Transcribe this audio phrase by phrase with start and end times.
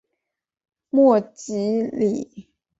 [0.89, 2.49] 莫济里。